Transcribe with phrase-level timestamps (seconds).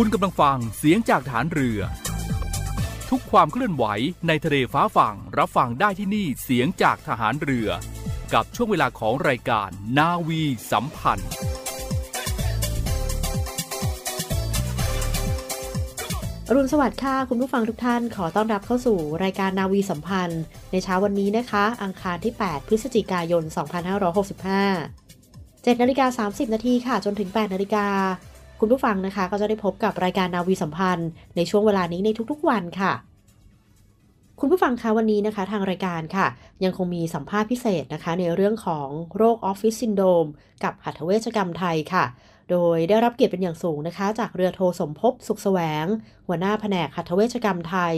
[0.00, 1.80] คุณกำลังฟังเสียงจากฐานเรือ
[3.10, 3.84] ทุกความเคลื่อนไหว
[4.28, 7.68] ในทะเลฟ้าฝั่งรับฟังได้ที่นี่เสียงจากฐานเรือ
[8.34, 11.30] กับช่วงเวลาของรายการนาวีสัมพันธ์
[16.48, 23.42] อรุณสวัสดิ์ค่ะคุณผู้ฟังทุกท่านขอต้อนรับเข้าสู่รายการนาวีสัมพันธ์ ในเช้าวันนี้นะคะ อังคารที่ 8 พฤศจิกายน
[24.22, 27.88] 2565 7นาฬิกา30นาทีค่ะจนถึง8นาฬิกา
[28.60, 32.92] คุณผู้ฟังนะคะ ก็จะได้พบกับรายการนาวีสัมพันธ์ ในช่วงเวลานี้ในทุกๆวันค่ะ
[34.40, 36.26] คุณผู้ฟังคะวันนี้นะคะ ทางรายการค่ะ
[36.64, 40.26] ยังคงมีสัมภาษณ์พิเศษนะคะ ในเรื่องของโรคออฟฟิศซินโดม
[40.64, 42.04] กับหัตถเวชกรรมไทยค่ะ
[42.50, 45.86] โดยได้รับเกียรติเป็นอย่างสูงนะคะ จากเรือโทสมภพสุขแสวง
[46.26, 47.94] หัวหน้าแผนกหัตถเวชกรรมไทย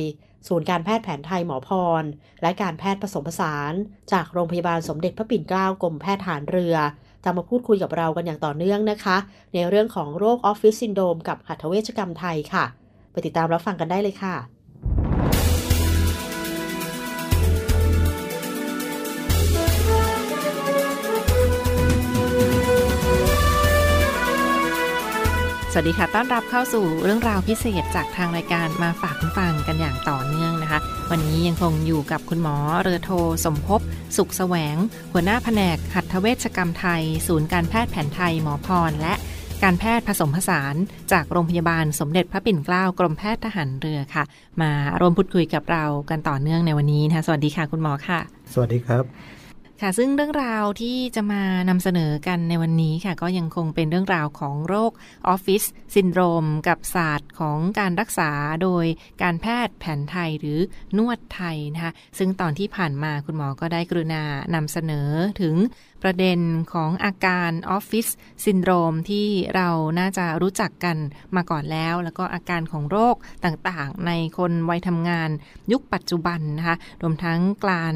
[0.49, 1.71] ศูนย์การแพทย์แผนไทยหมอพ
[2.03, 2.05] ร
[2.43, 3.73] และการแพทย์ผสมผสาน
[4.13, 6.77] จากโรงพยาบาลสมเด็จพระปิ่นเกล้ากรมแพทย์ฐานเรือ
[7.29, 9.17] จะมาพูดคุยกับเรากันอย่างต่อเนื่องนะคะ
[9.55, 12.65] ในเรื่องของโรคออฟฟิศซินโดมกับหัตถเวชกรรมไทยค่ะ
[13.11, 14.35] ไปติดตามรับฟังกันได้เลยค่ะ
[25.73, 33.11] สวัสดีค่ะ ต้อนรับเข้าสู่เรื่องราวพิเศษจากทางรายการมาฝากคุณฟังกันอย่างต่อเนื่อง นะคะ วันนี้ยังคงอยู่กับคุณหมอเรือโท
[33.45, 33.81] สมภพ
[34.17, 34.77] สุขแสวง
[35.13, 39.15] หัวหน้าแผนกหัตถเวชกรรมไทย ศูนย์การแพทย์แผนไทยหมอพรและ
[39.63, 40.75] การแพทย์ผสมผสาน
[41.13, 44.25] จากโรงพยาบาลสมเด็จพระปิ่นเกล้ากรมแพทย์ทหารเรือค่ะ
[44.63, 44.71] มา
[45.01, 48.21] ร่วมพูดคุยกับเรากันต่อเนื่องในวันนี้นะคะสวัสดีค่ะคุณหมอค่ะ
[48.53, 49.05] สวัสดีครับ
[49.83, 54.93] ค่ะ ซึ่งเรื่องราวที่จะมานำเสนอกันในวันนี้ค่ะ ก็ยังคงเป็นเรื่องราวของโรค
[55.29, 55.63] ออฟฟิศ
[55.95, 58.31] ซินโดรม กับศาสตร์ของการรักษา
[58.63, 58.85] โดย
[59.23, 60.59] การแพทย์แผนไทยหรือ
[60.99, 64.23] นวดไทยนะคะ ซึ่งตอนที่ผ่านมาคุณหมอก็ได้กรุณา
[64.55, 65.09] นำเสนอ
[65.41, 65.55] ถึง
[66.03, 66.41] ประเด็น
[66.73, 68.07] ของอาการออฟฟิศ
[68.45, 70.97] ซินโดรมที่เราน่าจะรู้จักกัน
[71.37, 75.31] มาก่อนแล้ว แล้วก็อาการของโรคต่างๆ ในคนวัยทำงาน
[75.73, 77.95] ยุคปัจจุบันนะคะ รวมทั้งการ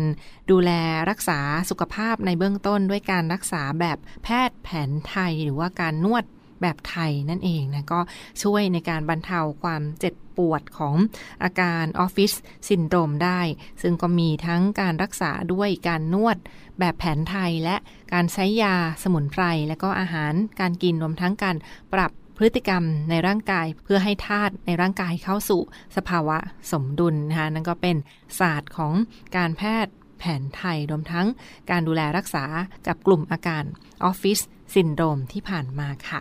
[0.50, 0.70] ดูแล
[1.10, 1.38] รักษา
[1.70, 6.24] สุขภาพในเบื้องต้นด้วยการรักษาแบบแพทย์แผนไทยหรือว่าการนวด
[6.62, 8.00] แบบไทยนั่นเองนะก็
[8.42, 10.94] ช่วยในการบรรเทาความเจ็บปวดของ
[11.42, 12.32] อาการออฟฟิศ
[12.68, 13.40] ซินโดรมได้
[13.82, 16.36] ซึ่งก็มีทั้งการรักษาด้วยการนวด
[16.78, 17.76] แบบแผนไทยและ
[18.12, 21.56] การใช้ยาสมุนไพร และก็อาหารการกินรวมทั้งการ
[21.94, 25.60] ปรับพฤติกรรมในร่างกายเพื่อให้ธาตุในร่างกายเข้าสู่
[25.96, 26.38] สภาวะ
[26.72, 27.96] สมดุลนะคะนั่นก็เป็น
[28.40, 28.92] ศาสตร์ของ
[29.36, 31.26] การแพทย์แผนไทยรวมทั้ง
[31.70, 32.44] การดูแลรักษา
[32.86, 33.64] กับกลุ่มอาการ
[34.04, 34.38] ออฟฟิศ
[34.74, 36.20] ซินโดรมที่ผ่านมาค่ะ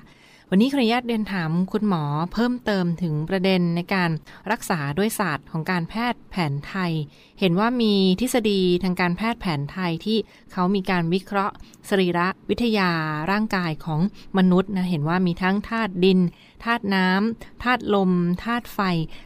[0.54, 2.04] วันนี้ขออนุญาตเรียนถามคุณหมอ
[2.34, 4.12] เพิ่มเติมถึงประเด็นในการ
[4.52, 6.92] รักษาด้วยศาสตร์ของการแพทย์แผนไทย
[7.40, 10.18] เห็นว่ามีทฤษฎีทางการแพทย์แผนไทยที่
[10.52, 11.56] เขามีการวิเคราะห์
[11.90, 12.92] สรีระวิทยา
[13.32, 14.00] ร่างกายของ
[14.38, 16.20] มนุษย์นะเห็นว่ามีทั้งธาตุดิน
[16.66, 18.12] ธาตุน้ำธาตุลม
[18.44, 18.80] ธาตุไฟ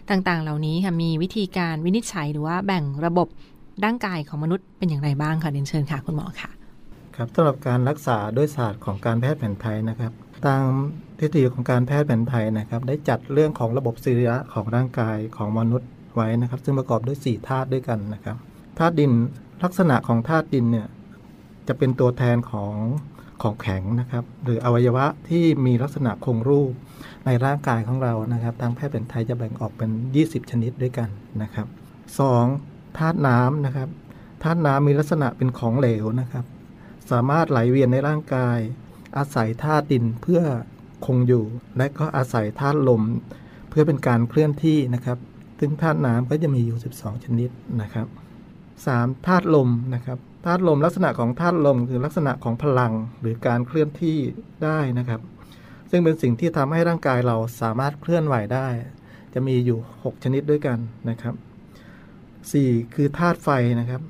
[0.10, 3.28] ต่างๆ เหล่านี้ค่ะมีวิธีการวินิจฉัยหรือว่าแบ่งระบบ
[3.84, 6.52] ร่างกายของมนุษย์เป็นอย่างไรบ้างคะเรียนเชิญค่ะคุณหมอค่ะ
[7.16, 10.12] ครับสำหรับการรักษาด้วยศาสตร์ของการแพทย์แผนไทยนะครับ
[10.48, 10.68] ตาม
[11.20, 18.38] ทฤษฎีของการแพทย์แผนไทยนะครับ ได้จัดเรื่องของระบบสรีระของร่างกายของมนุษย์ไว้นะครับ ซึ่งประกอบด้วย4ธาตุด้วยกันนะครับ
[18.78, 19.12] ธาตุดิน
[19.64, 20.88] ลักษณะของธาตุดินเนี่ย
[21.68, 22.74] จะเป็นตัวแทนของ
[23.42, 26.72] ของแข็งนะครับ หรืออวัยวะที่มีลักษณะคงรูป
[27.26, 29.90] ในร่างกายของเรานะครับ ทางแพทย์แผนไทยจะแบ่งออกเป็น
[30.22, 31.10] 20 ชนิดด้วยกัน
[31.42, 31.68] นะครับ
[32.34, 32.98] 2.
[32.98, 33.90] ธาตุน้ำนะครับ
[34.44, 36.46] ธาตุน้ำมีลักษณะเป็นของเหลวนะครับ
[37.12, 38.58] สามารถไหลเวียนในร่างกาย
[39.18, 40.42] อาศัยธาตุดินเพื่อ
[41.06, 41.44] คงอยู่
[41.78, 43.04] และก็อาศัยธาตุลม
[43.70, 45.18] เพื่อเป็นการเคลื่อนที่นะครับ
[45.60, 47.50] ซึ่งธาตุน้ำก็จะมีอยู่ 12 ชนิด
[47.82, 48.08] นะครับ
[48.68, 49.28] 3.
[49.28, 54.18] ธาตุลมนะครับธาตุลมลักษณะของธาตุลมคือลักษณะของพลังหรือการเคลื่อนที่
[54.64, 55.22] ได้นะครับ
[55.92, 58.68] ซึ่งเป็นสิ่งที่ทำให้ร่างกายเราสามารถเคลื่อนไหวได้
[59.34, 60.78] จะมีอยู่ 6 ชนิดด้วยกัน
[61.10, 61.36] นะครับ
[62.14, 62.94] 4.
[62.94, 64.02] คือธาตุไฟนะครับ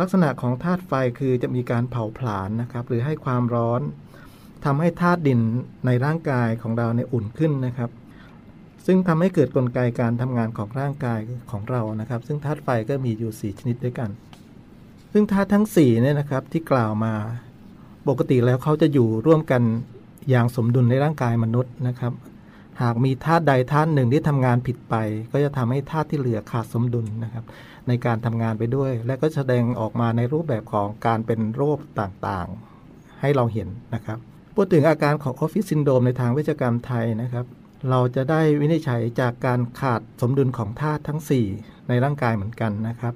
[0.00, 3.80] ลักษณะของธาตุไฟคือจะมีการเผาผลาญนะครับ หรือให้ความร้อน
[4.64, 5.40] ทำให้ธาตุดิน
[5.86, 7.90] ในร่างกายของเราเนี่ยอุ่นขึ้นนะครับ
[8.86, 11.20] ซึ่งทำให้เกิดกลไกการทำงานของร่างกาย
[11.50, 14.10] ของเรานะครับ ซึ่งธาตุไฟก็มีอยู่ 4 ชนิดด้วยกัน
[15.12, 17.12] ซึ่งธาตุทั้ง4เนี่ยนะครับที่กล่าวมา
[18.08, 19.62] ปกติแล้วเขาจะอยู่ร่วมกัน
[20.30, 22.12] อย่างสมดุลในร่างกายมนุษย์นะครับ
[22.82, 24.94] หากมีธาตุใดธาตุหนึ่งที่ทำงานผิดไป
[25.32, 27.44] ก็จะทำให้ธาตุที่เหลือขาดสมดุลนะครับ
[27.88, 34.18] ในการทำงานไปด้วย และก็แสดงออกมาในรูปแบบของการเป็นโรคต่างๆ ให้เราเห็นนะครับ
[34.60, 37.46] พูดถึงอาการของออฟฟิศซินโดรมในทางเวชกรรมไทยนะครับ
[37.90, 41.20] เราจะได้วินิจฉัยจากการขาดสมดุลของธาตุทั้ง
[41.54, 43.14] 4 ในร่างกายเหมือนกันนะครับ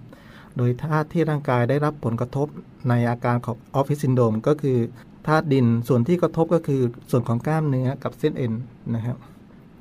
[0.56, 2.48] โดยธาตุที่ร่างกายได้รับผลกระทบ
[2.88, 4.78] ในอาการของออฟฟิศซินโดรมก็คือ
[5.26, 8.52] ธาตุดินส่วนที่กระทบก็คือส่วนของกล้ามเนื้อกับเส้นเอ็น
[8.94, 9.16] นะครับ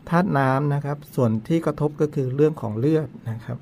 [0.09, 3.57] ธาตุน้ำนะครับ ส่วนที่กระทบก็คือเรื่องของเลือดนะครับ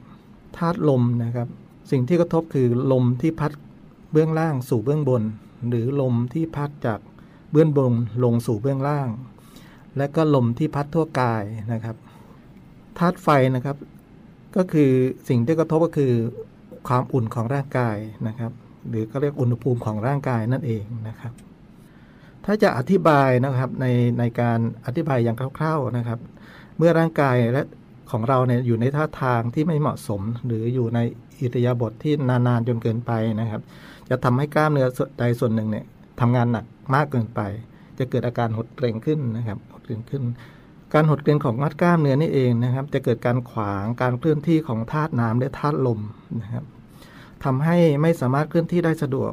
[0.57, 1.48] ธาตุลมนะครับ
[1.92, 3.51] สิ่งที่กระทบคือลมที่พัด
[4.12, 5.24] เบื้องล่างสู่เบื้องบน
[5.69, 7.00] หรือลมที่พัดจาก
[7.51, 7.94] เบื้องบน
[8.24, 9.10] ลงสู่เบื้องล่าง
[9.98, 11.44] และก็ลมที่พัดทั่วกาย
[11.74, 11.96] นะครับ
[12.98, 13.78] ธาตุไฟนะครับ
[14.56, 14.92] ก็คือ
[15.30, 16.13] สิ่งที่กระทบก็คือ
[16.88, 17.98] ความอุ่นของร่างกาย
[18.28, 18.51] นะครับ
[18.90, 21.34] หรือก็เรียกอุณหภูมิของร่างกายนั่นเองนะครับ
[22.46, 23.86] ถ้าจะอธิบายนะครับใน
[24.19, 26.19] ในการอธิบายอย่างคร่าว ๆนะครับ
[26.78, 27.63] เมื่อร่างกายและ
[28.12, 31.00] ของเราเนี่ยอยู่ในท่าทางที่ไม่เหมาะสม หรืออยู่ใน
[31.40, 33.12] อิริยาบถทที่นานๆจนเกินไป
[33.42, 33.62] นะครับ
[34.10, 34.88] จะทำให้กล้ามเนื้อ
[35.19, 35.86] ใดส่วนหนึ่งเนี่ย
[36.22, 37.41] ทำงานหนัก มากเกินไป
[37.97, 40.24] จะเกิดอาการหดเกร็งขึ้นนะครับหดเกร็งขึ้น
[40.94, 46.00] การหดเกร็งของมัดกล้ามเนื้อนี่เองนะครับ จะเกิดการขวางการเคลื่อนที่ของธาตุน้ำและธาตุลม
[46.41, 46.65] นะครับ
[47.44, 49.31] ทำให้ไม่สามารถเคลื่อนที่ได้สะดวก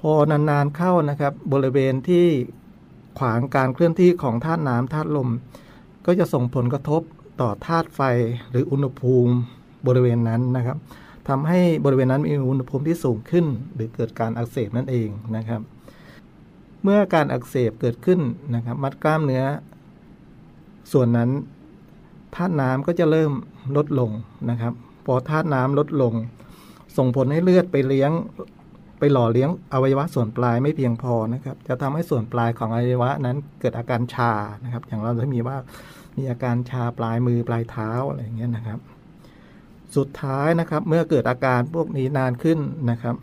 [0.00, 2.26] พอนานๆเข้านะครับ บริเวณที่
[3.18, 5.30] ขวางการเคลื่อนที่ของธาตุน้ำธาตุลม
[6.06, 7.02] ก็จะส่งผลกระทบ
[7.40, 8.00] ต่อธาตุไฟ
[8.50, 9.34] หรืออุณหภูมิ
[9.86, 10.76] บริเวณนั้นนะครับ
[11.28, 15.60] ทำให้บริเวณนั้นมีอุณหภูมิที่สูงขึ้น หรือเกิดการอักเสบนั่นเองนะครับ
[16.82, 18.20] เมื่อการอักเสบเกิดขึ้น
[18.54, 19.44] นะครับ มัดกล้ามเนื้อ
[20.92, 21.30] ส่วนนั้น
[22.34, 23.32] ธาตุน้ำก็จะเริ่ม
[23.76, 24.10] ลดลง
[24.50, 24.72] นะครับ
[25.06, 26.14] พอธาตุน้ำลดลง
[26.96, 28.12] ส่งผลให้เลือดไปเลี้ยง
[28.98, 34.32] ไปหล่อเลี้ยงอวัยวะส่วนปลายไม่เพียงพอนะครับ จะทำให้ส่วนปลายของอวัยวะนั้นเกิดอาการชา
[34.64, 35.56] นะครับ อย่างเราจะมีว่า
[36.16, 38.78] มีอาการชาปลายมือปลายเท้าอะไรอย่างเงี้ยนะครับ
[39.96, 42.58] สุดท้ายนะครับเมื่อเกิดอาการพวกนี้นานขึ้น
[42.90, 43.16] นะครับ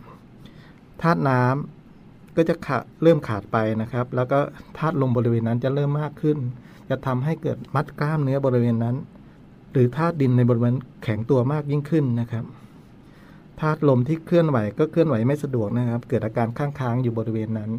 [1.01, 1.78] ธาตุน้ำ
[2.39, 4.39] ก็จะขาดเริ่มขาดไปนะครับ แล้วก็
[4.77, 6.38] ธาตุลมบริเวณนั้นจะเริ่มมากขึ้น
[6.89, 8.95] จะทำให้เกิดมัดกล้ามเนื้อบริเวณนั้น
[9.71, 12.45] หรือธาตุดินในบริเวณแข็งตัวมากยิ่งขึ้นนะครับ
[13.59, 17.71] ธาตุลมที่เคลื่อนไหวก็เคลื่อนไหวไม่สะดวกนะครับ เกิดอาการข้างค้างอยู่บริเวณนั้น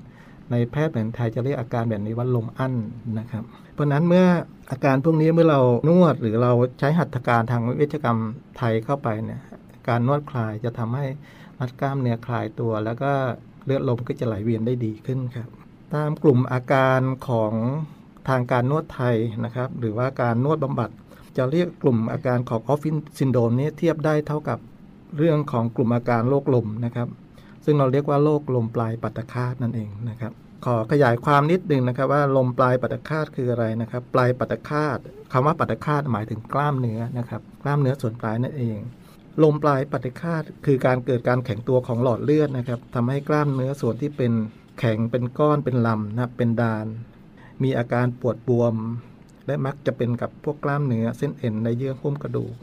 [0.51, 2.75] ในแพทย์แผนไทยจะเรียกอาการแบบนี้ว่าลมอั้น
[3.19, 4.27] นะครับ เพราะนั้นเมื่อ
[4.71, 8.19] อาการพวกนี้เมื่อเรานวดหรือเราใช้หัตถการทางเวชกรรม
[8.59, 9.41] ไทยเข้าไปเนี่ย
[9.89, 11.07] การนวดคลายจะทำให้
[11.59, 13.13] มัดกล้ามเนื้อคลายตัว แล้วก็
[13.65, 15.49] เลือดลมก็จะไหลเวียนได้ดีขึ้นครับ
[15.95, 17.53] ตามกลุ่มอาการของ
[18.29, 20.91] ทางการนวดไทยนะครับ หรือว่าการนวดบำบัด
[21.37, 24.59] จะเรียกกลุ่มอาการของออฟฟิศซินโดมนี้เทียบได้เท่ากับ
[25.19, 27.09] เรื่องของกลุ่มอาการโรคลมนะครับ
[27.65, 30.33] ซึ่งเราเรียกว่าโรคลมปลายปัตตคาตนั่นเองนะครับ
[30.65, 34.99] ขอขยายความนิดนึงนะครับว่าลมปลายปัตตคาตคืออะไรนะครับ ปลายปัตตคาต
[35.33, 38.79] คำว่าปัตตคาตหมายถึงกล้ามเนื้อนะครับ กล้ามเนื้อส่วนปลายนั่นเอง
[39.43, 44.33] ลมปลายปัตตคาตคือการเกิดการแข็งตัวของหลอดเลือดนะครับทำให้กล้ามเนื้อส่วนที่เป็น
[44.79, 46.87] แข็งเป็นก้อนเป็นลำนะเป็นดาน
[47.63, 48.75] มีอาการปวดบวม
[49.47, 52.55] และมักจะเป็นกับพวกกล้ามเนื้อเส้นเอ็นในเยื่อหุ้มกระดูก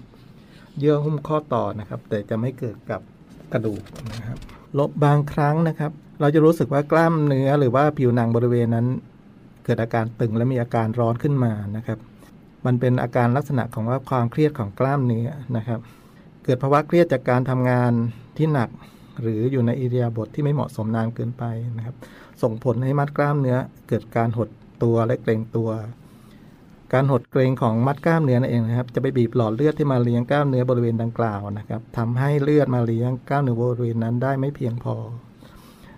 [0.79, 3.01] เยื่อหุ้มข้อต่อนะครับ แต่จะไม่เกิดกับ
[3.53, 3.81] กระดูก
[4.13, 4.37] นะครับ
[4.79, 8.87] ลบบางครั้งนะครับ เราจะรู้สึกว่ากล้ามเนื้อหรือว่าผิวหนังบริเวณนั้น
[9.65, 11.99] เกิดอาการตึงและมีอาการร้อนขึ้นมานะครับ
[12.65, 15.79] มันเป็นอาการลักษณะของว่าความเครียดของกล้ามเนื้อนะครับ
[16.47, 17.91] เกิดภาวะเครียดจากการทำงาน
[18.37, 18.69] ที่หนัก
[19.21, 21.43] หรืออยู่ในอิริยาบถทที่ไม่เหมาะสมนานเกินไป
[21.77, 21.95] นะครับ
[22.41, 23.57] ส่งผลให้มัดกล้ามเนื้อ
[23.89, 24.49] เกิดการหด
[24.83, 25.69] ตัวและเกร็งตัว
[26.93, 34.95] การหดเกรงของมัดกล้ามเนื้อนั่นเองนะครับ จะไปบีบหลอดเลือดที่มาเลี้ยงกล้ามเนื้อบริเวณดังกล่าวนะครับทำให้เลือดมาเลี้ยงกล้ามเนื้อบริเวณนั้นได้ไม่เพียงพอ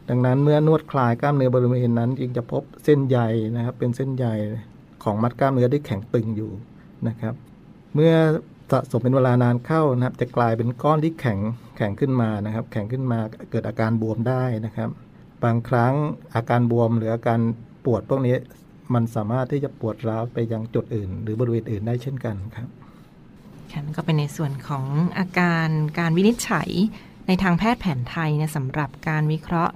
[0.10, 3.20] ดังนั้นเมื่อนวดคลายกล้ามเนื้อบริเวณนั้นจึงจะพบเส้นใย
[3.56, 4.26] นะครับ เป็นเส้นใย
[5.04, 6.52] ของมัดกล้ามเนื้อที่แข็งตึงอยู่
[7.08, 7.34] นะครับ
[7.96, 8.14] เมื่อ
[8.72, 11.40] สะสมเป็นเวลานานเข้านะครับ จะกลายเป็นก้อนที่แข็ง
[11.78, 13.20] แข็งขึ้นมานะครับ แข็งขึ้นมา
[13.52, 14.90] เกิดอาการบวมได้นะครับ
[15.44, 15.94] บางครั้ง
[16.36, 17.40] อาการบวมหรืออาการ
[17.86, 18.36] ปวดพวกนี้
[18.94, 22.68] มันสามารถที่จะปวดร้าวไปยังจุดอื่น หรือบริเวณอื่นได้เช่นกันครับ
[23.72, 24.86] ค่ะนั่นก็เป็นในส่วนของ
[25.18, 25.68] อาการ
[26.00, 26.70] การวินิจฉัย
[27.28, 29.74] ในทางแพทย์แผนไทยนะสำหรับการวิเคราะห์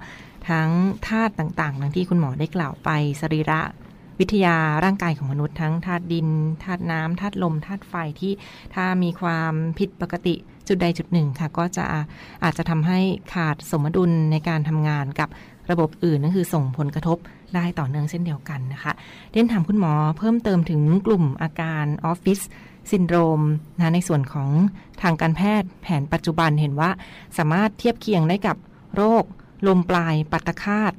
[0.48, 0.70] ทั้ง
[1.08, 3.60] ธาตุต่างๆดังที่คุณหมอได้กล่าวไปสรีระ
[4.20, 6.28] วิทยาร่างกายของมนุษย์ทั้งธาตุดิน
[6.64, 8.32] ธาตุน้ำธาตุลมธาตุไฟที่
[8.74, 10.34] ถ้ามีความผิดปกติ
[10.68, 11.84] จุดใดจุดหนึ่งค่ะ ก็จะ
[12.44, 12.98] อาจจะทำให้
[13.34, 15.28] ขาดสมดุลในการทำงานกับ
[15.70, 17.18] ระบบอื่นนั่นคือส่งผลกระทบ
[17.54, 18.92] ได้ต่อเนื่องเช่นเดียวกันนะคะ
[19.30, 22.40] เรียนถามคุณหมอเพิ่มเติมถึงกลุ่มอาการออฟฟิศ
[22.90, 23.40] ซินโดรม
[23.76, 24.50] นะในส่วนของ
[25.02, 26.90] ทางการแพทย์แผนปัจจุบันเห็นว่า
[27.38, 28.56] สามารถเทียบเคียงได้กับ
[28.96, 29.24] โรค
[29.66, 30.92] ลมปลายปัตตคาต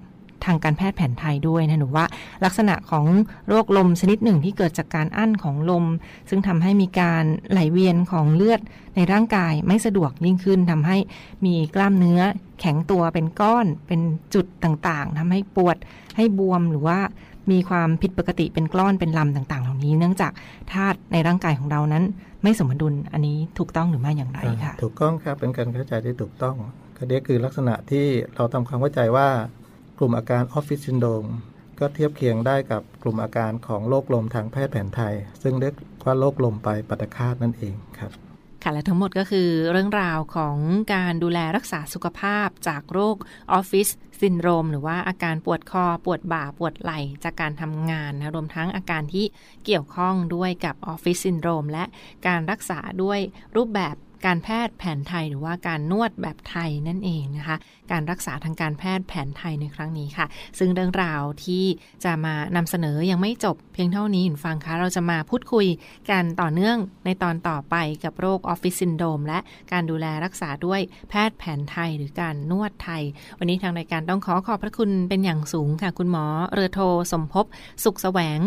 [0.46, 2.06] ทางการแพทย์แผนไทยด้วยนะหนูว่า
[2.46, 3.06] ลักษณะของ
[3.48, 5.86] โรคลมชนิดหนึ่งที่เกิดจากการอั้นของลม
[6.30, 8.60] ซึ่งทำให้มีการไหลเวียนของเลือด
[8.96, 10.98] ในร่างกายไม่สะดวกยิ่งขึ้นทำให้
[11.46, 12.22] มีกล้ามเนื้อ
[12.60, 14.02] แข็งตัวเป็นก้อนเป็น
[14.34, 15.78] จุดต่างๆทำให้ปวด
[16.16, 17.00] ให้บวมหรือว่า
[17.52, 20.32] มีความผิดปกติเป็นกล้อนเป็นลำต่าง ๆ เหล่านี้ เนื่องจาก
[20.72, 22.04] ธาตุในร่างกายของเรานั้น
[22.44, 26.56] ไม่สมดุลอันนี้ถูกต้องหรือไม่อย่างไรคะถูกต้องครับเป็นการเข้าใจที่ถูกต้อง
[26.98, 29.28] ก็เนี้คือลักษณะที่เราทำความเข้าใจว่า
[29.98, 31.26] กลุ่มอาการออฟฟิศซินโดม
[31.80, 35.76] ก็เทียบเคียงได้กับกลุ่มอาการของโรคลมทางแพทย์แผนไทย ซึ่งเรียก
[36.06, 38.12] ว่าโรคลมปลายปัตคาตนั่นเองครับ
[38.64, 40.58] ค่ะและทั้งหมดก็คือเรื่องราวของ
[40.94, 43.16] การดูแลรักษาสุขภาพจากโรค
[43.54, 43.88] ออฟฟิศ
[44.22, 49.26] ซินโดรมหรือว่าอาการปวดคอปวดบ่าปวดไหล่จากการทำงานนะรวมทั้งอาการที่
[49.66, 51.86] เกี่ยวข้องด้วยกับออฟฟิศซินโดรมและ
[52.28, 53.20] การรักษาด้วย
[53.56, 57.58] รูปแบบ การแพทย์แผนไทยหรือว่าการนวดแบบไทยนั่นเองนะคะ
[57.92, 60.26] การรักษาทางการแพทย์แผนไทยในครั้งนี้ค่ะ
[60.60, 61.66] ซึ่งเรื่องราวที่
[62.04, 65.68] จะมานำเสนอยังไม่จบเพียงเท่านี้คุณฟังคะเราจะมาพูดคุย
[66.10, 69.40] กันต่อเนื่องในตอนต่อไปกับโรคออฟฟิศซินโดมและ
[69.72, 73.04] การดูแลรักษาด้วยแพทย์แผนไทยหรือการนวดไทย
[73.40, 76.80] วันนี้ทางรายการต้องขอขอบพระคุณเป็นอย่างสูงค่ะ คุณหมอเรือโท
[77.12, 77.46] สมภพ
[77.84, 78.40] สุขแสวง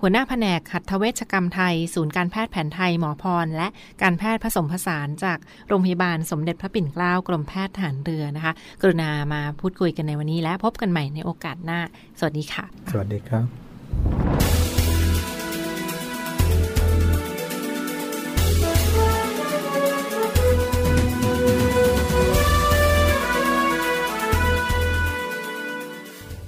[0.00, 3.68] หัวหน้าแผนกหัตถเวชกรรมไทย ศูนย์การแพทย์แผนไทยหมอพร และ
[4.02, 5.38] การแพทย์ผสมผสานจาก
[5.68, 11.80] โรงพยาบาลสมเด็จพระปิ่นเกล้ากรมแพทย์ฐานเรือนะคะ กรุณามาพูดคุยกันในวันนี้และพบกันใหม่ในโอกาสหน้า
[12.18, 14.75] สวัสดีค่ะ สวัสดีครับ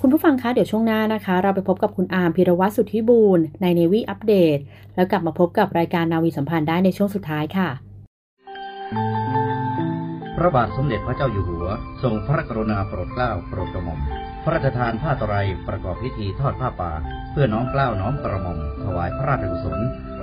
[0.08, 4.58] คุณผู้ฟังคะเดี๋ยวช่วงหน้านะคะ เราไปพบกับคุณอาร์มพิรวัตรสุทธิบูรณ์ในเนวีอัปเดต
[4.96, 7.68] แล้วกลับมาพบกับรายการนาวีสัมพันธ์ได้ในช่วงสุดท้ายค่ะ
[10.36, 11.66] พระบาทสมเด็จพระเจ้าอยู่หัว
[12.02, 14.00] ทรงพระกรุณาโปรดเกล้าโปรดกระหม่อม
[14.44, 16.92] พระราชทานผ้าตรัยประกอบพิธีทอดผ้าป่า
[17.32, 19.78] เพื่อน้อมเกล้าน้อมกระหม่อมถวายพระราชกุศล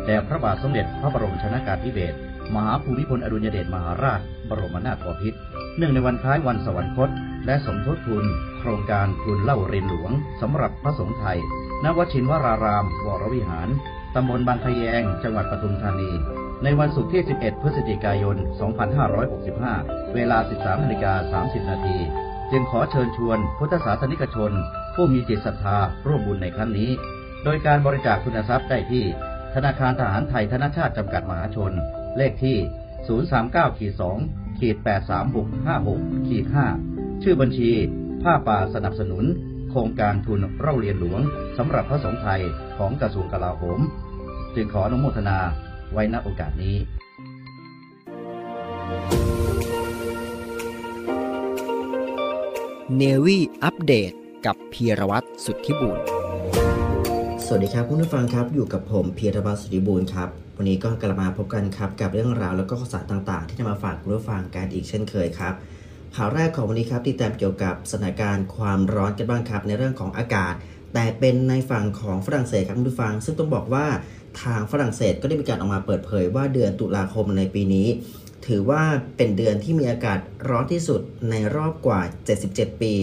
[0.06, 2.18] แด่พระบาทสมเด็จพระบรมชนากาธิเบศร
[2.56, 5.39] มหาภูมิพลอดุลยเดชมหาราช บรมนาถบพิตร
[5.77, 7.10] เนื่องในวันคล้ายวันสวรรคต
[7.46, 8.25] และสมทบทุน
[8.60, 11.39] โครงการทุนเล่าเรียนหลวงสำหรับพระสงฆ์ไทย
[11.84, 13.70] ณวชินวราราม วรวิหาร
[14.15, 16.12] ตำบลบางพะแยง จังหวัดปทุมธานี
[16.63, 18.38] ในวันศุกร์ที่ 11 พฤศจิกายน
[19.25, 21.98] 2565 เวลา 13นาฬิกา30 นาที
[22.51, 24.51] จึงขอเชิญชวนพุทธศาสนิกชน
[24.96, 26.91] ผู้มีจิตศรัทธาร่วมบุญในครั้งนี้
[27.44, 29.05] โดยการบริจาคทุนทรัพย์ได้ที่
[29.53, 31.72] ธนาคารทหารไทยธนชาติจำกัดมหาชน
[32.17, 32.58] เลขที่
[33.08, 34.78] 039.2 ขีด
[35.54, 36.46] 83656ขีด
[36.86, 37.72] 5ชื่อบัญชี
[38.24, 39.26] ผ้าป่าสนับสนุน
[39.70, 41.22] โครงการทุนเล่าเรียนหลวง
[41.58, 42.42] สำหรับพระสงฆ์ไทย
[42.78, 43.80] ของกระทรวงกลาโหม
[44.56, 45.40] จึงขออนุโมทนา
[45.92, 46.78] ไว้ณโอกาสนี้
[52.96, 54.12] เนวี่อัปเดต
[54.46, 56.14] กับพีรวัตรสุทธิบุญ
[57.48, 65.54] สวัสดีครับคุณผู้ฟังครับอยู่กับผมเพียรวัตรสุธิบูรณ์ครับวันนี้ก็กลับมาพบกันครับกับเรื่องราวแล้วก็ข่าวสารต่างๆ ที่จะมาฝากคุณผู้ฟังกันอีกเช่นเคยครับ
[66.16, 70.54] ข่าวแรกของวันนี้ครับติดตามเกี่ยวกับสถานการณ์ความร้อนกันบ้างครับในเรื่องของอากาศ
[70.94, 73.86] แต่เป็นในฝั่งของฝรั่งเศสครับคุณผู้ฟัง ซึ่งต้องบอกว่า
[74.44, 77.88] ทางฝรั่งเศสก็ได้มีการออกมาเปิดเผยว่าเดือนตุลาคมในปีนี้
[78.48, 78.84] ถือว่า
[79.18, 82.02] เป็นเดือนที่มีอากาศร้อนที่สุดในรอบกว่า
[82.42, 82.94] 77 ปี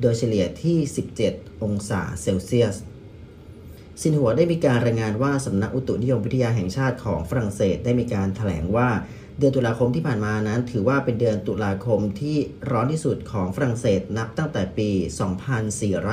[0.00, 0.76] โดยเฉลี่ยที่
[1.22, 2.76] 17 องศาเซลเซียส
[4.00, 8.88] ซินหัวได้มีการรายงานว่าสำนักอุตุนิยมวิทยาแห่งชาติของฝรั่งเศสได้มีการถแถลงว่า
[9.38, 12.36] เดือนตุลาคมที่ผ่านมานั้น ถือว่าเป็นเดือนตุลาคมที่
[12.70, 14.90] ร้อนที่สุดของฝรั่งเศสนับตั้งแต่ปี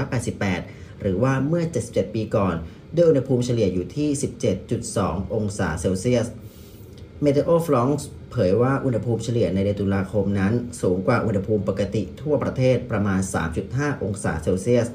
[0.06, 2.56] 2488 หรือว่าเมื่อ 77 ปีก่อน
[2.96, 4.10] ด้วยอุณหภูมิเฉลี่ยอยู่ที่
[4.72, 6.28] 17.2 องศาเซลเซียส
[7.22, 13.20] Météo-France เผยว่าอุณหภูมิเฉลี่ยในเดือนตุลาคมนั้น สูงกว่าอุณหภูมิปกติทั่วประเทศประมาณ
[13.62, 14.88] 3.5 องศาเซลเซียส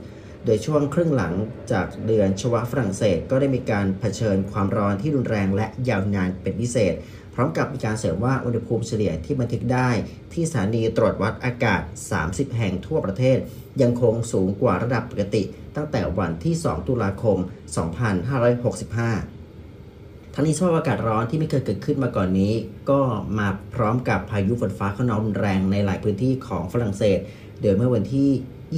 [0.44, 1.34] โดยช่วงครึ่งหลัง
[1.72, 6.94] จากเดือนชวะฝรั่งเศสก็ได้มีการเผชิญความร้อนที่รุนแรงและยาวนานเป็นพิเศษ
[7.34, 9.90] พร้อมกับมีการเสริมว่าอุณหภูมิเฉลี่ยที่บันทึกได้
[10.32, 11.82] ที่สถานีตรวจวัดอากาศ
[12.20, 13.38] 30 แห่งทั่วประเทศ
[13.82, 15.42] ยังคงสูงกว่าระดับปกติ
[15.76, 17.38] ตั้งแต่วันที่ 2 ตุลาคม
[19.42, 22.52] 2565ทั้งนี้สภาพอากาศร้อนที่ไม่เคยเกิดขึ้นมาก่อนนี้
[22.90, 23.00] ก็
[23.38, 27.18] มาพร้อมกับพายุฝนฟ้าขนองรุนแรงในหลายพื้นที่ของฝรั่งเศส
[27.62, 28.30] โดยเมื่อวันที่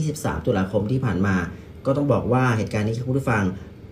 [0.03, 1.37] 23 ตุลาคมที่ผ่านมา
[1.87, 3.45] ก็ต้องบอกว่าเหตุการณ์นี้คุณผู้ฟัง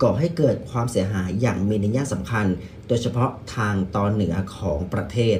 [0.02, 2.46] ก่อให้เกิดความเสียหายอย่างมีนัยสำคัญ
[2.88, 5.38] โดยเฉพาะทางตอนเหนือของประเทศ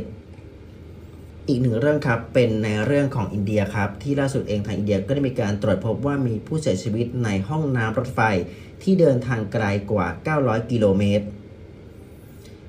[1.48, 8.20] อีกหนึ่งเรื่องครับเป็นในเรื่องของอินเดียครับ ที่ล่าสุดเองทางอินเดียก็ได้มีการตรวจพบว่ามีผู้เสียชีวิตในห้องน้ำรถไฟ
[8.82, 10.06] ที่เดินทางไกลกว่า
[10.40, 11.26] 900 กิโลเมตร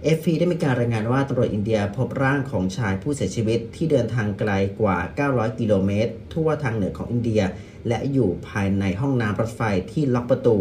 [0.05, 4.97] เอฟได้มีการรายงานว่าตำรวจอินเดียพบร่างของชายผู้เสียชีวิตที่เดินทางไกลกว่า
[5.29, 7.41] 900 กิโลเมตร ทั่วทางเหนือของอินเดีย
[7.87, 10.57] และอยู่ภายในห้องน้ำรถไฟที่ล็อกประตู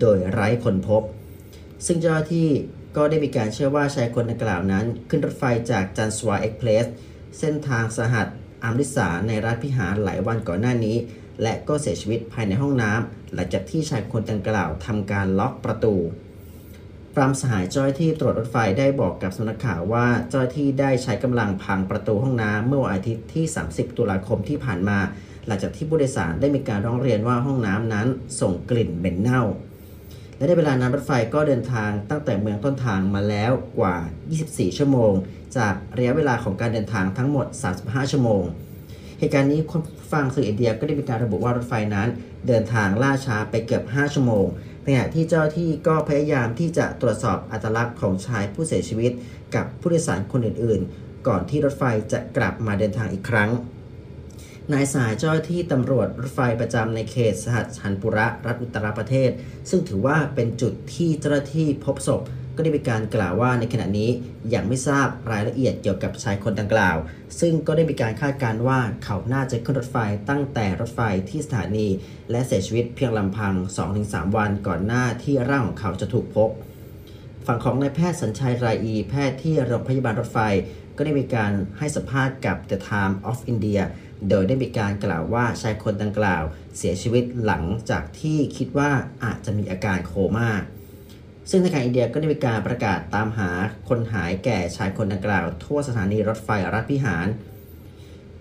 [0.00, 1.02] โดยไร้คนพบ
[1.86, 2.48] ซึ่งเจ้าหน้าที่
[2.96, 6.86] ก็ได้มีการเชื่อว่าชายคนดังกล่าวนั้น ขึ้นรถไฟจากจันสวาเอ็กเพลส
[7.38, 8.26] เส้นทางสหัส
[8.62, 10.96] อามริสาในรัฐพิหารหลายวันก่อนหน้านี้
[11.42, 15.96] และก็เสียชีวิตภายในห้องน้ำหลังจากที่ชายคนดังกล่าวทำการล็อกประตู
[17.16, 24.98] ฟรามสหายเจ้าหน้าที่ตรวจรถไฟได้บอกกับสำนักข่าวว่าเจ้าหน้าที่ได้ใช้กำลังพังประตูห้องน้ำเมื่อวันอาทิตย์ที่ 30 ตุลาคมที่ผ่านมา
[25.46, 28.06] หลังจากที่ผู้โดยสารได้มีการร้องเรียนว่าห้องน้ำนั้น
[28.40, 29.42] ส่งกลิ่นเหม็นเน่า
[30.36, 33.96] และในเวลานั้นรถไฟก็เดินทางตั้งแต่เมืองต้นทางมาแล้วกว่า
[34.36, 35.12] 24 ชั่วโมง
[35.56, 37.46] จากระยะเวลาของการเดินทางทั้งหมด
[37.78, 38.42] 35 ชั่วโมง
[39.18, 39.80] เหตุการณ์นี้คน
[40.12, 42.08] ฟังสื่ออินเดียก็ได้มีการระบุว่ารถไฟนั้น
[42.48, 44.46] เดินทางล่าช้าไปเกือบ 5 ชั่วโมง
[44.86, 49.12] ขณะที่เจ้าที่ก็พยายามที่จะตรวจสอบอัตลักษณ์ของชายผู้เสียชีวิต
[49.54, 53.50] กับผู้โดยสารคนอื่นๆ ก่อนที่รถไฟจะกลับมาเดินทางอีกครั้ง
[54.72, 59.30] นายสายเจ้าหน้าที่ตำรวจรถไฟประจำในเขตสหัสชันปุระรัฐอุตตรประเทศ
[59.70, 62.20] ซึ่งถือว่าเป็นจุดที่เจ้าหน้าที่พบศพ
[62.56, 64.10] ก็ได้มีการกล่าวว่าในขณะนี้
[64.54, 66.96] ยังไม่ทราบรายละเอียดเกี่ยวกับชายคนดังกล่าว
[67.40, 69.98] ซึ่งก็ได้มีการคาดการณ์ว่าเขาน่าจะขึ้นรถไฟ
[70.28, 71.00] ตั้งแต่รถไฟ
[71.30, 71.88] ที่สถานี
[72.30, 73.54] และเสียชีวิตเพียงลำพัง
[73.94, 76.50] 2-3 วันก่อนหน้าที่ร่างของเขาจะถูกพบ
[77.46, 80.38] ฝั่งของนายแพทย์สัญชัยรายอี แพทย์ที่โรงพยาบาลรถไฟ
[80.96, 83.82] ก็ได้มีการให้สัมภาษณ์กับ The Time of India
[84.28, 86.42] โดยได้มีการกล่าวว่าชายคนดังกล่าว
[86.76, 88.90] เสียชีวิตหลังจากที่คิดว่า
[89.24, 90.50] อาจจะมีอาการโคม่า
[91.50, 93.50] ซึ่งทางการอินเดียก็ได้มีการประกาศตามหา
[93.88, 97.26] คนหายแก่ชายคนดังกล่าวทั่วสถานีรถไฟรัฐพิหาร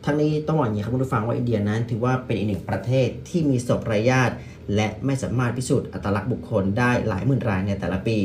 [0.06, 4.36] ทั้งนี้ต้องบอกอย่างนี้ครับคุณผู้ฟังว่าอินเดียนั้นถือว่าเป็นอีกหนึ่งประเทศที่มีศพรายญาติ
[4.76, 8.18] และไม่สามารถพิสูจน์อัตลักษณ์บุคคลได้หลายหมื่นรายในแต่ละปี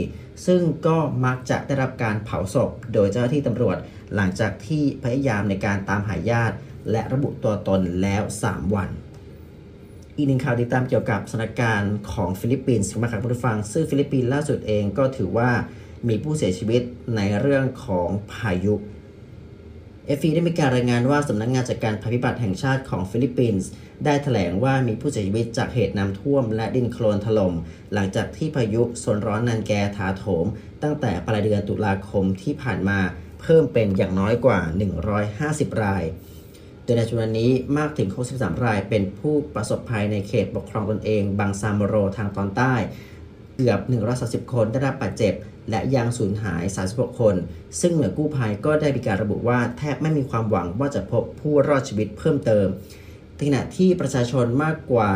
[0.46, 3.76] ซึ่งก็มักจะได้รับการเผาศพ โดยเจ้าหน้าที่ตำรวจ
[4.14, 6.56] หลังจากที่พยายามในการตามหาญาติ
[6.90, 8.88] และระบุตัวตนแล้ว 3 วัน
[10.18, 15.50] อีกหนึ่งข่าวติดตามเกี่ยวกับสถานการณ์ของฟิลิปปินส์มาครับคุณผู้ฟัง ซึ่งฟิลิปปินส์ล่าสุดเองก็ถือว่า
[16.08, 16.82] มีผู้เสียชีวิต
[17.16, 18.74] ในเรื่องของพายุ
[20.06, 23.68] เอฟีได้มีการรายงานว่าสำนักงานจัดการภัยพิบัติแห่งชาติของฟิลิปปินส์
[24.04, 27.54] ได้แถลงว่ามีผู้เสียชีวิตจากเหตุน้ำท่วมและดินโคลนถล่ม
[27.94, 30.46] หลังจากที่พายุโซนร้อนนันแกถาโถม
[30.82, 32.98] ตั้งแต่ปลายเดือนตุลาคมที่ผ่านมา
[33.40, 34.60] เพิ่มเป็นอย่างน้อยกว่า
[35.20, 36.04] 150 ราย
[36.86, 42.74] โดยในจำนวนนี้มากถึง 63 รายเป็นผู้ประสบภัยในเขตปกครองตนเอง บางซามโรทางตอนใต้
[43.56, 43.80] เกือบ
[44.16, 45.34] 130 คนได้รับบาดเจ็บ
[45.70, 47.34] และยังสูญหาย 36 คน
[47.80, 52.66] ซึ่งหน่วยกู้ภัยก็ได้มีการระบุว่าแทบไม่มีความหวังว่าจะพบผู้รอดชีวิตเพิ่มเติม
[53.40, 55.10] ขณะที่ประชาชนมากกว่า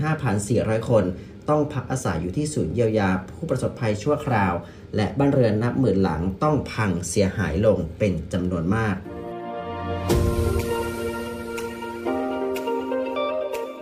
[0.00, 1.04] 335,400 คน
[1.48, 4.52] ต้องพักอาศัยอยู่ที่ศูนย์เยียวยาผู้ประสบภัยชั่วคราว
[4.96, 8.96] และบ้านเรือนนับหมื่นหลังต้องพังเสียหายลงเป็นจำนวนมาก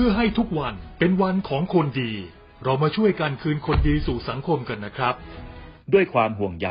[0.00, 2.12] พื่อให้ทุกวันเป็นวันของคนดี
[2.64, 5.14] เรามาช่วยกันคืนคนดีสู่สังคมกันนะครับ
[5.92, 6.68] ด้วยความห่วงใย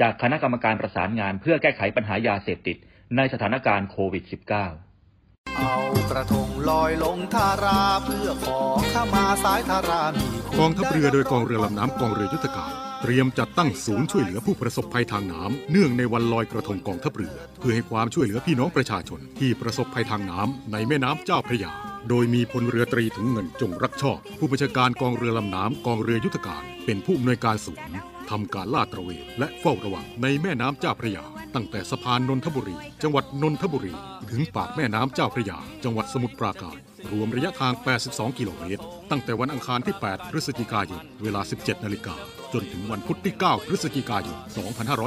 [0.00, 2.76] จากคณะกรรมการประสานงานเพื่อแก้ไขปัญหายาเสพติด
[3.16, 5.76] ในสถานการณ์โควิด -19 เอา
[6.10, 8.60] กระทงลอยลงทาราเพื่อขอ
[8.92, 21.74] ขมาสายทารามีกองทัพเรือโดยกองเรือลำน้ำกองเรือยุทธการเตรียมจัดตั้งศูนย์ช่วยเหลือผู้ประสบภัยทางน้ำเนื่องในวันลอยกระทงกองทัพเรือ เพื่อให้ความช่วยเหลือพี่น้องประชาชนที่ประสบภัยทางน้ำในแม่น้ำเจ้าพระยา
[22.08, 27.98] โดยมีพลเรือตรีถุงเงินจงรักชอบ ผู้บัญชาการกองเรือลำน้ำกองเรือยุทธการ เป็นผู้อำนวยการศูนย์
[28.30, 33.94] ทำการลาดตระเวนและเฝ้าระวังในแม่น้ำเจ้าพระยา ตั้งแต่สะพานนนทบุรี จังหวัดนนทบุรี
[34.30, 36.76] ถึงปากแม่น้ำเจ้าพระยา จังหวัดสมุทรปราการ
[37.12, 37.72] รวมระยะทาง
[38.06, 42.14] 82 กิโลเมตร ตั้งแต่วันอังคารที่ 8 พฤศจิกายน เวลา 17 นาฬิกา
[42.52, 44.38] จนถึงวันพุธที่ 9 พฤศจิกายน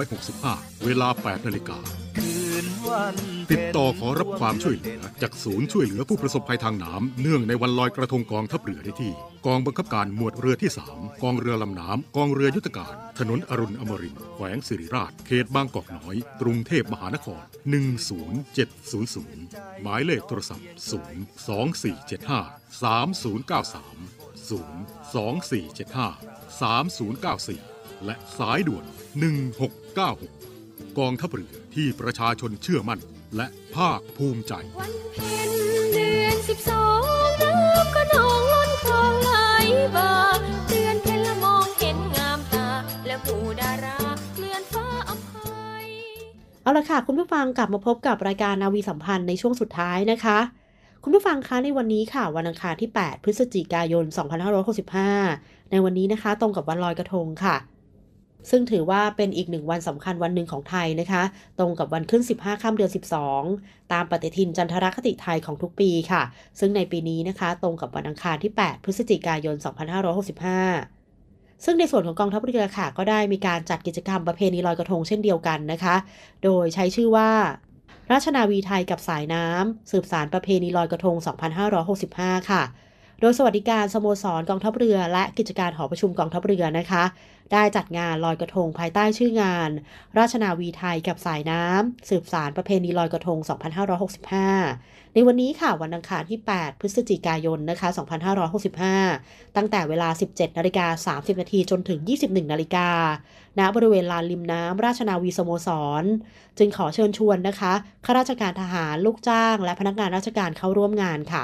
[0.07, 1.77] 2565 เวลา 8 นาฬิกา
[3.51, 9.13] ติดต่อขอรับความช่วยเหลือ จากศูนย์ช่วยเหลือผู้ประสบภัยทางน้ำเนื่องในวันลอยกระทงกองทัพเรือได้ที่
[9.45, 17.43] กองบังคับการหมวดเรือที่ 3 กองเรือลำน้ำกองเรือยุทธการ ถนนอรุณอมรินทร์แขวงสิริราช เขตบางกอกน้อย กรุงเทพมหานคร
[18.63, 20.67] 10700 หมายเลขโทรศัพท์
[21.77, 23.73] 02475 3093
[24.49, 28.85] 02475 3094 และสายด่วน
[29.63, 30.36] 1696
[30.99, 32.99] กองทัพเรือที่ประชาชนเชื่อมั่น
[33.35, 34.53] และภาคภูมิใจ
[35.93, 36.85] เดือนสิบสอ
[37.25, 39.31] งน้ำก็นองล้นคลองไหล
[39.95, 40.11] บ่า
[40.69, 42.67] เดือนเพ็ญละมองเห็นงามตา
[43.07, 43.97] และผู้ดารา
[44.37, 45.85] เลื่อนฟ้าอภัย
[46.63, 50.39] เอาละค่ะ คุณผู้ฟังกลับมาพบกับรายการนาวีสัมพันธ์ในช่วงสุดท้ายนะคะ
[51.03, 54.05] คุณผู้ฟังคะในวันนี้ค่ะ วันอังคารที่ 8 พฤศจิกายน
[55.07, 57.57] 2565 ในวันนี้นะคะ ตรงกับวันลอยกระทงค่ะ
[58.49, 61.23] ซึ่งถือว่าเป็นอีกหนึ่งวันสำคัญวันหนึ่งของไทยนะคะ
[61.59, 62.91] ตรงกับวันขึ้น 15 ค่ำเดือน
[63.39, 66.23] 12 ตามปฏิทินจันทรคติไทยของทุกปีค่ะ
[66.59, 69.65] ซึ่งในปีนี้นะคะ ตรงกับวันอังคารที่ 8 พฤศจิกายน 2565
[71.65, 75.95] ซึ่งในส่วนของกองทัพเรือค่ะ ก็ได้มีการจัดกิจกรรมประเพณีลอยกระทงเช่นเดียวกันนะคะ
[76.43, 77.29] โดยใช้ชื่อว่า
[78.11, 81.15] ราชนาวีไทยกับสายน้ำสืบสารประเพณีลอยกระทง
[81.83, 82.63] 2565 ค่ะ
[83.21, 87.03] โดยสวัสดิการสโมสรกองทัพเรือ และกิจการหอประชุมกองทัพเรือนะคะ
[87.53, 89.69] ได้จัดงานลอยกระทงภายใต้ชื่องาน
[90.17, 93.37] ราชนาวีไทยกับสายน้ำ สืบสารประเพณีลอยกระทง
[94.25, 97.89] 2565 ในวันนี้ค่ะวันอังคารที่ 8 พฤศจิกายนนะคะ
[98.93, 102.89] 2565 ตั้งแต่เวลา 17นาฬิกา30นาทีจนถึง 21นาฬิกา
[103.59, 105.69] ณบริเวณลานริมน้ำราชนาวีสโมส
[106.01, 106.03] ร
[106.57, 107.73] จึงขอเชิญชวนนะคะ
[108.05, 111.43] ข้าราชการทหารลูกจ้าง และพนักงานราชการเข้าร่วมงานค่ะ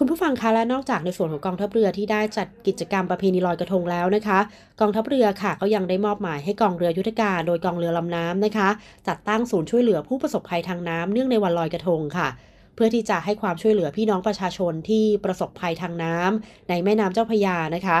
[0.00, 4.38] คุณผู้ฟังคะและนอกจากในส่วนของกองทัพเรือที่ได้จัดกิจกรรมประเพณีลอยกระทงแล้วนะคะ
[4.80, 8.68] กองทัพเรือค่ะก็ยังได้มอบหมายให้กองเรือยุทธการโดยกองเรือลำน้ำนะคะ
[9.08, 12.28] จัดตั้งศูนย์ช่วยเหลือผู้ประสบภัยทางน้ำเนื่องในวันลอยกระทงค่ะ
[12.74, 17.98] เพื่อที่จะให้ความช่วยเหลือพี่น้องประชาชนที่ประสบภัยทางน้ำในแม่น้ำเจ้าพระยานะคะ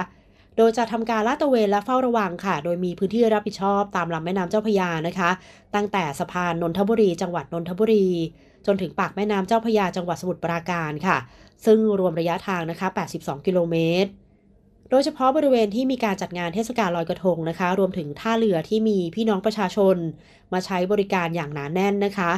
[0.56, 5.30] โดยจะทำการลาดตระเวนและเฝ้าระวังค่ะ โดยมีพื้นที่รับผิดชอบตามลำแม่น้ำเจ้าพระยานะคะ
[5.74, 8.06] ตั้งแต่สะพานนนทบุรี จังหวัดนนทบุรี
[8.68, 11.18] จนถึงปากแม่น้ำเจ้าพยาจังหวัดสมุทรปราการค่ะ
[11.64, 14.10] ซึ่งรวมระยะทางนะคะ 82 กิโลเมตร
[14.90, 19.96] โดยเฉพาะบริเวณที่มีการจัดงานเทศกาลลอยกระทงนะคะ รวมถึงท่าเรือที่มีพี่น้องประชาชน
[20.52, 22.32] มาใช้บริการอย่างหนาแน่นนะคะ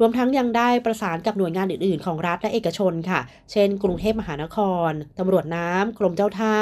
[0.00, 3.20] รวมทั้งยังได้ประสานกับหน่วยงานอื่นๆ ของรัฐและเอกชนค่ะ
[3.52, 6.56] เช่น กรุงเทพมหานครตำรวจน้ำกรมเจ้าท่า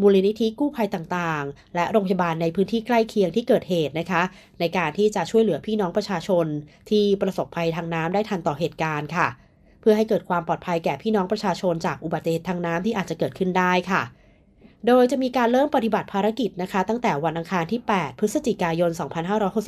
[0.00, 4.22] มูลนิธิกู้ภัยต่างๆ และโรงพยาบาลในพื้นที่ใกล้เคียงที่เกิดเหตุนะคะ
[4.60, 6.46] ในการที่จะช่วยเหลือพี่น้องประชาชน
[6.90, 9.28] ที่ประสบภัยทางน้ำได้ทันต่อเหตุการณ์ค่ะ
[9.80, 14.02] เพื่อให้เกิดความปลอดภัยแก่พี่น้องประชาชนจากอุบัติเหตุทางน้ำที่อาจจะเกิดขึ้นได้ค่ะ
[14.86, 18.90] โดยจะมีการเริ่มปฏิบัติภารกิจนะคะ ตั้งแต่วันอังคารที่ 8 พฤศจิกายน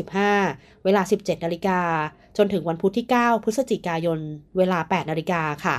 [0.05, 1.81] 2565 เวลา 17 นาฬิกา
[2.37, 4.19] จนถึงวันพุธที่ 9 พฤศจิกายน
[4.57, 5.77] เวลา 8 นาฬิกาค่ะ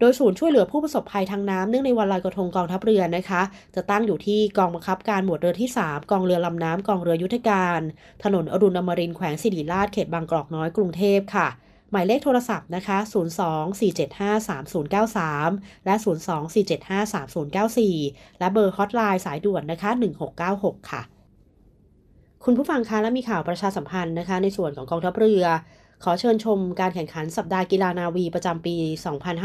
[0.00, 3.42] โดยศูนย์ช่วยเหลือผู้ประสบภัยทางน้ำเนื่องในวันลอยกระทงกองทัพเรือนะคะ
[3.74, 7.80] จะตั้งอยู่ที่กองบังคับการหมวดเรือที่ 3 กองเรือลำน้ำกองเรือยุทธการ
[8.24, 11.48] ถนนอรุณอมรินทร์แขวงสิริราชเขตบางกอกน้อยกรุงเทพค่ะ
[11.96, 12.98] มายเลขโทรศัพท์นะคะ
[15.02, 15.94] 024753093 และ
[16.76, 19.90] 024753094 และเบอร์ฮอตไลน์สายด่วนนะคะ
[20.40, 21.02] 1696 ค่ะ
[22.44, 25.44] คุณผู้ฟังคะและมีข่าวประชาสัมพันธ์นะคะ ในส่วนของกองทัพเรือ
[26.04, 28.76] ขอเชิญชมการแข่งขันสัปดาห์กีฬานาวีประจำปี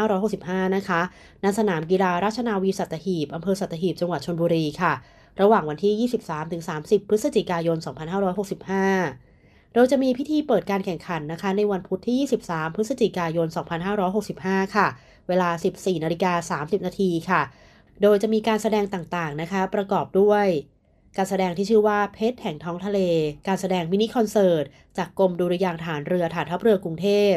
[0.03, 1.01] 2565 นะคะ
[1.43, 4.93] ณ สนามกีฬาราชนาวีสัตหีบอำเภอสัตหีบ จังหวัดชลบุรีค่ะ
[5.41, 6.09] ระหว่างวันที่
[6.57, 9.30] 23-30 พฤศจิกายน 2565
[9.73, 12.17] โดยจะมีพิธีเปิดการแข่งขันนะคะ ในวันพุธที่
[12.49, 13.47] 23 พฤศจิกายน
[14.11, 14.87] 2565 ค่ะ
[15.27, 17.41] เวลา 14นาฬิกา30 นาทีค่ะ
[18.01, 20.47] โดยจะมีการแสดงต่างๆนะคะ ประกอบด้วย
[21.17, 22.99] การแสดงที่ชื่อว่าเพชรแห่งท้องทะเล
[23.47, 24.63] การแสดงมินิคอนเสิร์ต
[24.97, 27.35] จากกรมดุริยางฐานเรือฐานทัพเรือกรุงเทพ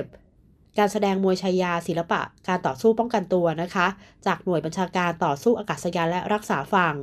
[0.79, 3.87] การแสดงมวยชายาศิลปะ การต่อสู้ป้องกันตัวนะคะ
[4.27, 6.97] จากหน่วยบัญชาการต่อสู้อากาศยานและรักษาฝั่ง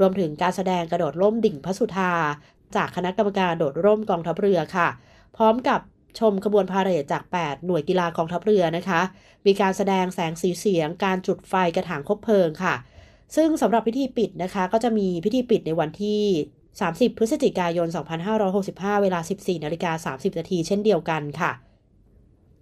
[0.00, 2.12] รวมถึงการแสดงกระโดดร่มดิ่งพระสุธา
[2.76, 4.88] จากคณะกรรมการโดดร่มกองทัพเรือค่ะ
[5.36, 5.80] พร้อมกับ
[6.18, 9.00] ชมขบวนพาเหรดจาก 8 หน่วยกีฬากองทัพเรือนะคะ
[9.46, 12.74] มีการแสดงแสงสีเสียง การจุดไฟกระถางคบเพลิงค่ะ
[13.36, 16.22] ซึ่งสำหรับพิธีปิดนะคะ ก็จะมีพิธีปิดในวันที่
[16.70, 17.88] 30 พฤศจิกายน
[18.44, 21.52] 2565 เวลา 14นาฬิกา30 นาทีเช่นเดียวกันค่ะ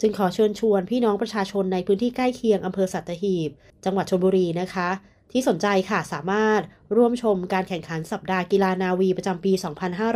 [0.01, 3.51] จึงขอเชิญชวนพี่น้องประชาชนในพื้นที่ใกล้เคียงอำเภอสัตหีบ
[3.85, 4.89] จังหวัดชลบุรีนะคะ
[5.33, 6.61] ที่สนใจค่ะสามารถ
[6.97, 9.53] ร่วมชมการแข่งขันสัปดาห์กีฬานาวีประจำปี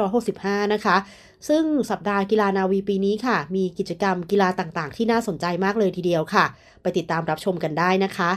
[0.04, 0.96] 2565 นะคะ
[1.48, 6.44] ซึ่งสัปดาห์กีฬานาวีปีนี้ค่ะ มีกิจกรรมกีฬาต่างๆ ที่น่าสนใจมากเลยทีเดียวค่ะ
[6.82, 8.30] ไปติดตามรับชมกันได้นะคะ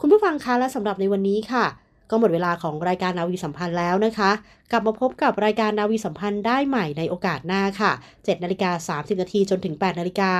[0.00, 1.64] คุณผู้ฟังคะและสำหรับในวันนี้ค่ะ
[2.12, 4.30] ก็หมดเวลาของรายการนาวีสัมพันธ์แล้วนะคะ
[4.70, 10.32] กลับมาพบกับรายการนาวีสัมพันธ์ได้ใหม่ในโอกาสหน้าค่ะ7นาฬิกา30นาทีจนถึง8นาฬิกา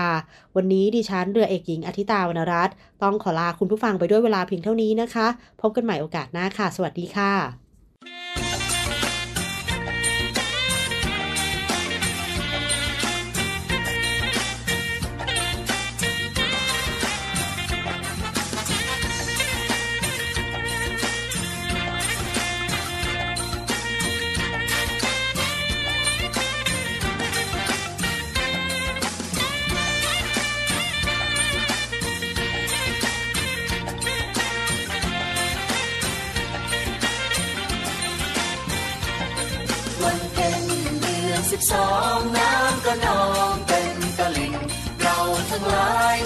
[0.57, 5.27] วันนี้ดิฉันเรือเอกหญิงอธิตาวรรณรัตน์ต้องขอลาคุณผู้ฟังไปด้วยเวลาเพียงเท่านี้นะคะ
[5.61, 8.52] พบกันใหม่โอกาสหน้าค่ะ สวัสดีค่ะ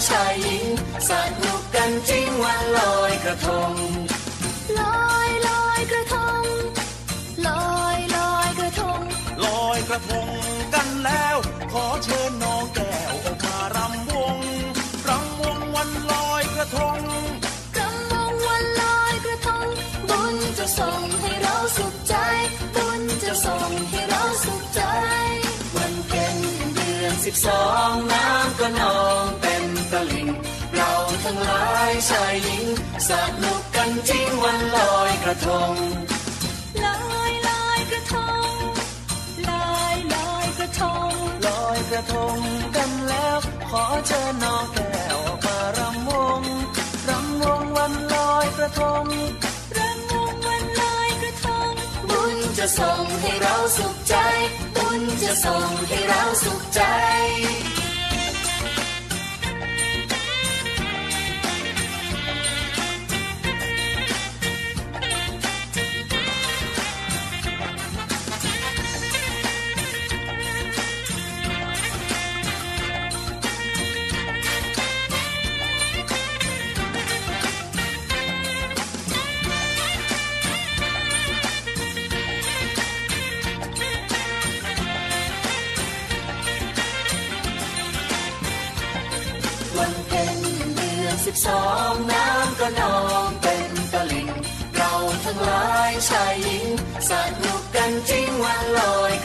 [0.08, 0.66] ชายหญิง
[1.08, 1.10] ส
[1.42, 3.72] นุกกันจริงวันลอยกระทง
[4.80, 6.42] ลอยลอยกระทง
[7.46, 9.00] ลอยลอยกระทง
[9.44, 10.28] ลอยกระทง
[10.74, 11.36] กันแล้ว
[11.72, 14.36] ขอเชิญน้องแก้วออกมารำวง
[15.08, 16.98] รำวงวันลอยกระทง
[17.76, 19.66] กำมงวันลอยกระทง
[20.08, 22.14] บุญจะส่งให้เราสุขใจ
[22.74, 24.80] บุญจะส่งให้เราสุขใจ
[25.76, 26.36] วันเพ็ญ
[26.74, 29.55] เดือนสิบสองน้ำก็นองเต็มตลิ่งเรา
[31.28, 32.64] ทั้งหลายชายหญิง
[33.08, 33.10] ส
[33.42, 35.72] นุกกันจริงวันลอยกระทง
[36.84, 38.48] ลอยลอยกระทง
[39.48, 41.10] ลอยลอยกระทง
[41.46, 42.38] ลอยกระทง
[42.76, 43.36] กันแล้ว
[43.70, 46.10] ขอเชิญน้องแก้วออกมารำว
[46.40, 46.42] ง
[47.08, 49.04] รำวงวันลอยกระทง
[49.78, 51.72] รำวงวันลอยกระทง
[52.10, 54.14] บุญจะส่งให้เราสุขใจ
[54.76, 56.82] บุญจะส่งให้เราสุขใจ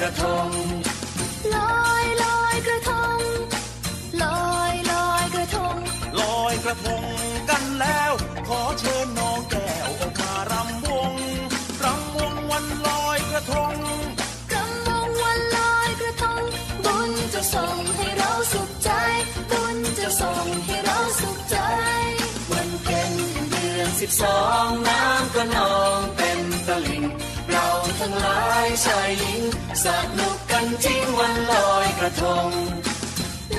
[0.03, 0.49] กระทง
[1.55, 3.19] ลอยลอยกระทง
[4.23, 5.75] ลอยลอยกระทง
[6.21, 7.03] ลอยกระทง
[7.49, 8.11] กันแล้ว
[8.47, 11.13] ขอเชิญน้องแก้วออกมารำวง
[11.83, 13.73] รำวงวันลอยกระทง
[14.53, 16.41] กำมงวันลอยกระทง
[16.85, 18.91] บุญจะส่งให้เราสุขใจ
[19.51, 21.57] บุญจะส่งให้เราสุขใจ
[22.51, 23.13] วันเพ็ญ
[23.49, 26.20] เดือนสิบสองน้ำก็นอง
[28.85, 29.41] ชายหญิง
[29.83, 29.85] ส
[30.19, 32.49] นุกกันจริงวันลอยกระทง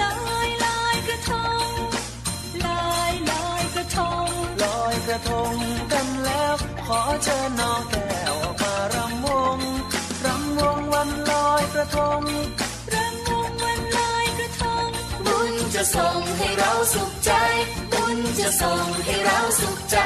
[0.01, 1.64] ลอยลอยกระทง
[2.66, 4.27] ลอยลอยกระทง
[4.64, 5.55] ลอยกระทง
[5.92, 6.55] กันแล้ว
[6.87, 9.59] ขอเชิญน้องแก้วออกมารำวง
[10.25, 12.22] รำวงวันลอยกระทง
[12.94, 14.88] รำวงวันลอยกระทง
[15.27, 17.33] บุญจะส่งให้เราสุขใจ
[17.92, 19.98] บุญจะส่งให้เราสุขใจ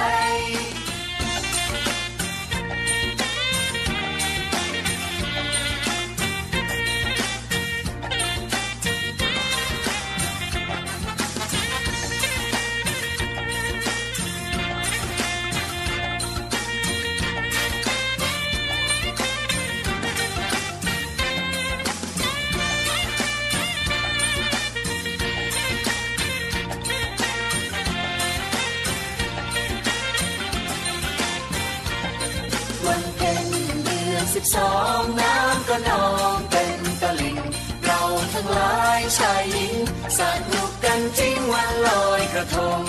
[40.18, 40.20] ส
[40.52, 42.82] นุกกันจริงวันลอยกระทง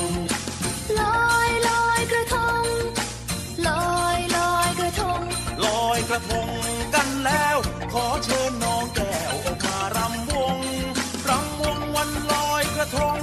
[1.00, 2.64] ลอยลอยกระทง
[3.68, 5.22] ลอยลอยกระทง
[5.66, 6.48] ลอยกระทง
[6.94, 7.58] กันแล้ว
[7.94, 10.58] ขอเชิญน้องแก้วออกมารำวง
[11.30, 13.20] รำวงวันลอยกระทง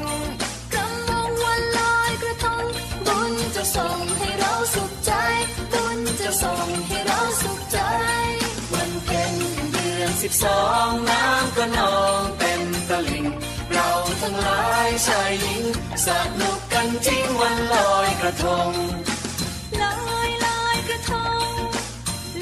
[0.74, 2.62] กำลังวันลอยกระทง
[3.06, 5.12] บุญจะส่งให้เราสุขใจ
[5.72, 7.78] บุญจะส่งให้เราสุขใจ
[8.72, 9.34] วันเพ็ญ
[9.72, 12.43] เดือนสิบสองน้ำก็นอง
[14.26, 15.64] ทั้งหลายชายหญิง
[16.06, 16.08] ส
[16.40, 18.70] นุกกันจริงวันลอยกระทง
[19.82, 21.46] ลอยลอยกระทง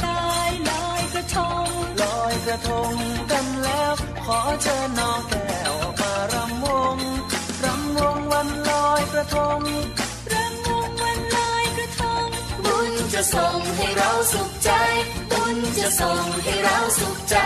[0.05, 1.67] ลอยลอยกระทง
[2.03, 2.93] ลอยกระทง
[3.31, 3.93] กันแล้ว
[4.25, 6.97] ขอเชิญน้องแก้วออกมารำวง
[7.65, 9.61] รำวงวันลอยกระทง
[10.33, 12.27] รำวงวันลอยกระทง
[12.65, 14.71] บุญจะส่งให้เราสุขใจ
[15.31, 17.37] บุญจะส่งให้เราสุขใจ